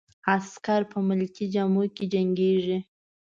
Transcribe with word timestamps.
عسکر 0.33 0.81
په 0.91 0.97
ملکي 1.07 1.45
جامو 1.53 1.83
کې 1.95 2.03
جنګیږي. 2.13 2.77